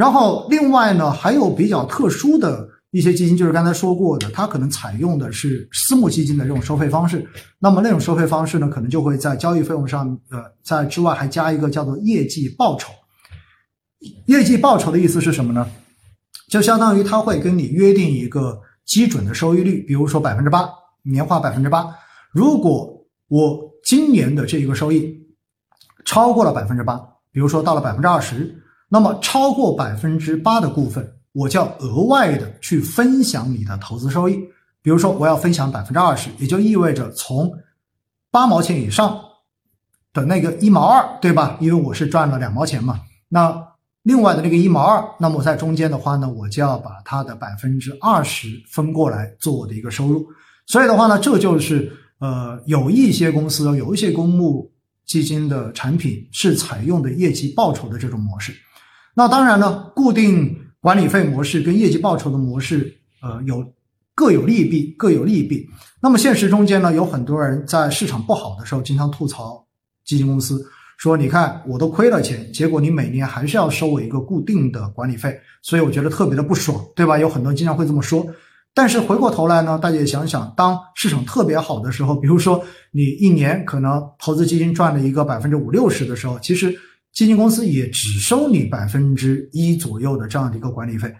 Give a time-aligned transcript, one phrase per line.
[0.00, 7.28] 然后另外呢，还有比较特殊的一些基金，就是刚才说过的，它可能采用的是私募基金的这种收费方式。
[7.58, 12.90] 那么那种收费方式呢，可能就会在交易费用上，呃，在之外还加一个叫做业绩报酬。
[14.24, 15.68] 业绩报酬的意思是什么呢？
[16.48, 20.66] 就相当于他会跟你约定一个基准的收益率，比如说百分之八，
[21.02, 21.86] 年化百分之八。
[22.32, 22.90] 如果
[23.28, 25.14] 我今年的这一个收益
[26.06, 26.98] 超过了百分之八，
[27.30, 28.56] 比如说到了百分之二十。
[28.92, 34.36] 那么超过百分之八的股份，我就要额外的去分享你的投资收益。
[34.82, 37.52] 比如说，我要分享百分之二十，也就意味着从
[38.32, 39.16] 八毛钱以上
[40.12, 41.56] 的那个一毛二，对吧？
[41.60, 43.00] 因为我是赚了两毛钱嘛。
[43.28, 43.64] 那
[44.02, 50.26] 另外的那个一毛二，那么在中间的话呢，我就要把它的百分之二十分过来做我的一个收入。
[50.66, 54.68] 所以的话呢，这就是呃，有一些公司有一些公募
[55.06, 58.52] 基金的产品是采用的业绩报酬的这种模式。
[59.14, 63.64] 那当然呢，固定管理费模式跟业绩报酬的模式，呃，有
[64.14, 65.68] 各有利弊，各有利弊。
[66.00, 69.66] 那么现实中间呢，有很多人在市场不好的时候，经常吐槽
[70.04, 70.64] 基金公司，
[70.96, 77.18] 说你看我都亏了钱，结果你每年还是要收我一个固定的管理费，所以我觉得特别的不爽，对吧？
[77.18, 78.24] 有很多人经常会这么说。
[78.72, 86.74] 但是回过头来呢，大家也想想，当市场特别好的时候，比如说你一年可能投资基金赚了一个百分之五六十的时候，其实。
[87.12, 91.12] 基金公司也只收你百分之一左右的这样的一个管理费，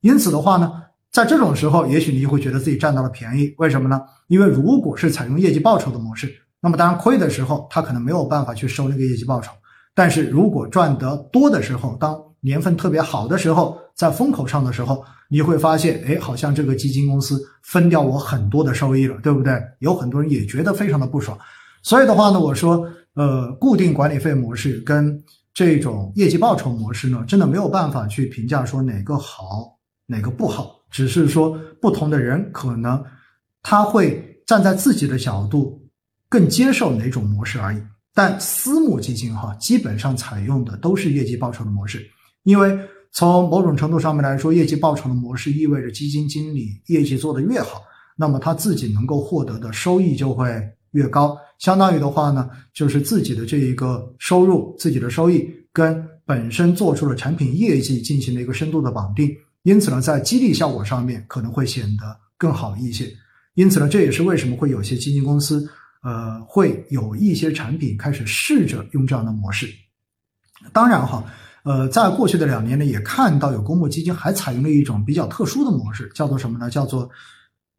[0.00, 0.72] 因此的话呢，
[1.12, 3.54] 在这种时候，也许你就会觉得自己占到了便宜。
[3.58, 4.00] 为什么呢？
[4.28, 9.52] 因为如果是采用业绩报酬的模式，那么当然亏的时候，他可能没有办法去收那个业绩报酬。
[9.94, 19.62] 但是如果赚得多的时候，当年份特别好的时候，在风口上的时候，你会发现，哎，好像这个基金公司分掉我很多的收益了，对不对？
[19.80, 21.38] 有很多人也觉得非常的不爽。
[21.82, 22.88] 所以的话呢，我说。
[23.14, 33.02] 呃，固定管理费模式跟这种业绩报酬模式呢，真的没有办法去评价说哪个好，哪个不好，只是说不同的人可能
[33.62, 35.80] 他会站在自己的角度
[36.28, 37.80] 更接受哪种模式而已。
[38.12, 42.04] 但私募基金哈，基本上采用的都是业绩报酬的模式，
[42.42, 42.76] 因为
[43.12, 47.80] 从某种程度上面来说，业绩报酬的模式意味着基金经理业绩做得越好，
[48.16, 50.60] 那么他自己能够获得的收益就会
[50.90, 51.36] 越高。
[51.58, 59.30] 相当于的话呢，就是自己的这一个收入、自己的收益跟本身做出的产品业绩进行了一个深度的绑定，
[59.62, 63.10] 因此呢，在激励效果上面可能会显得更好一些。
[63.54, 65.68] 因此呢，这也是为什么会有些基金公司，
[66.02, 69.68] 呃，会有一些产品开始试着用这样的模式。
[70.72, 71.24] 当然哈，
[71.64, 76.68] 呃，在过去的两年呢，也看到有公募基金还采用了一种比较特殊的模式，叫做什么呢？
[76.68, 77.08] 叫做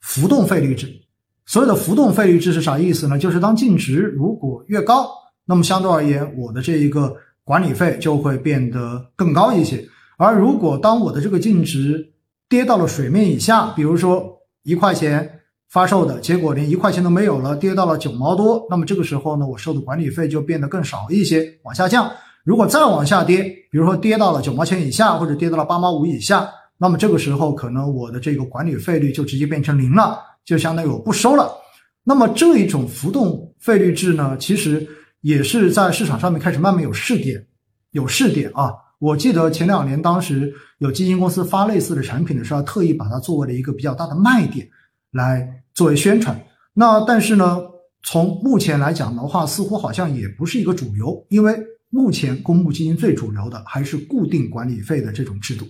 [0.00, 1.05] 浮动费率制。
[1.46, 3.16] 所有的浮动费率制是啥意思呢？
[3.18, 5.08] 就是当净值如果越高，
[5.44, 9.82] 那么相对而言，我的这一个管理费就会变得更高一些。
[10.18, 12.04] 而如果当我的这个净值
[12.48, 14.26] 跌到了水面以下，比如说
[14.64, 15.30] 一块钱
[15.68, 22.10] 发售的结果连一块钱都没有了，跌到了九毛多，那么这个时候呢，我收的管理费就变得更少一些，往下降。
[22.42, 30.18] 如果再往下跌，比如说跌到了九毛钱以下，或者跌到了八毛五以下，那么这个时候可能我的这个管理费率就直接变成零了。
[30.46, 31.52] 就相当于我不收了，
[32.04, 34.86] 那么这一种浮动费率制呢，其实
[35.22, 37.44] 也是在市场上面开始慢慢有试点，
[37.90, 38.72] 有试点啊。
[39.00, 44.68] 我记得前两年当时有基金公司发类似的产品的时候，特意把它作为了一个比较大的卖点
[45.10, 46.40] 来作为宣传。
[46.72, 47.60] 那但是呢，
[48.04, 51.58] 从目前来讲的话，似乎好像也不是一个主流，因为
[51.90, 55.66] 目前公募基金最主流的还是固定管理费的这种制度。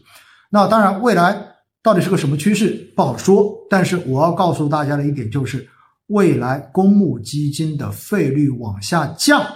[0.50, 1.55] 那当然未来。
[1.86, 5.64] 到底是个什么趋势不好说，但是我要告诉大家的一点就是，
[6.08, 9.46] 未来公募基金的费率往下降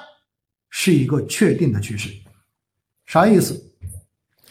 [0.68, 2.08] 是一个确定的趋势。
[3.06, 3.60] 啥意思？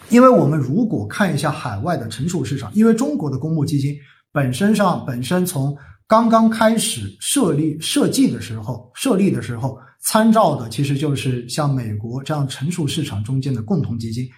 [0.10, 3.98] 因为我们如果看一下海外的成熟市场，因为中国的公募基金
[4.34, 5.74] 本身上本身从
[6.06, 14.30] 刚刚开始设立设计的时候设立的时候，参照的其实就是像美国这样成熟市场中间的共同基金。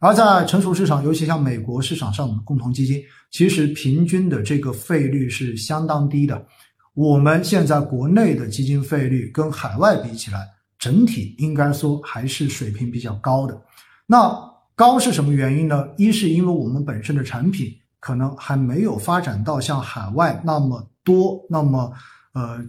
[0.00, 6.46] 而在成熟市场，尤其像美国市场上的共同基金，其实平均的这个费率是相当低的。
[6.94, 10.46] 我们现在国内的基金费率跟海外比起来，
[10.78, 13.60] 整体应该说还是水平比较高的。
[14.06, 14.34] 那
[14.74, 15.88] 高是什么原因呢？
[15.96, 21.92] 一是因为我们本身的产品可能还没有发展到像海外那么多，那么
[22.34, 22.62] 呃，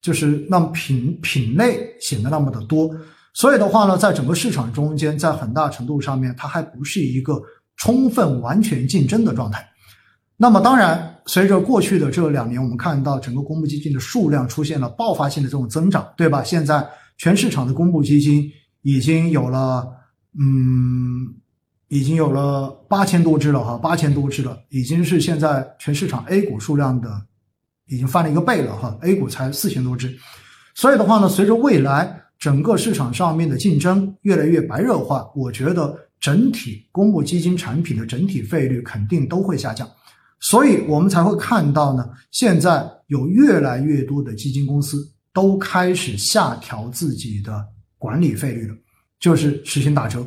[0.00, 2.90] 就是那么品品类显得那么的多。
[3.34, 7.40] 所以的话呢，在整个市场中间，在很大程度上面，它还不是一个
[7.76, 9.66] 充分完全竞争的状态。
[10.36, 16.42] 那么，当然，随着过去的这两年，我们看到整个公募基金的数量出现了爆发性的这种增长，对吧？
[16.42, 16.84] 现在
[17.16, 18.50] 全市场的公募基金
[18.82, 19.86] 已经有了，
[20.38, 21.32] 嗯，
[21.88, 27.08] 已经有了八千多只了哈，八千多只了，已经是现在全市场 A 股数量的
[27.86, 30.12] 已经翻了一个倍了哈，A 股才四千多只，
[30.74, 39.88] 所以的话呢，随着未来整个市场上面的竞争越来越白热化，我觉得整体公募基金产品的整体费率肯定都会下降，
[40.40, 47.64] 所以我们才会看到呢，现在有越来越多的基金公司都开始下调自己的
[47.96, 48.74] 管理费率了。
[49.20, 50.26] 就是实行打折